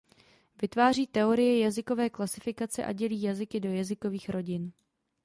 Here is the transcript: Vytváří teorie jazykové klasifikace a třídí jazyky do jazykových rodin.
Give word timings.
Vytváří 0.61 1.07
teorie 1.07 1.59
jazykové 1.59 2.09
klasifikace 2.09 2.85
a 2.85 2.93
třídí 2.93 3.21
jazyky 3.21 3.59
do 3.59 3.73
jazykových 3.73 4.29
rodin. 4.29 4.71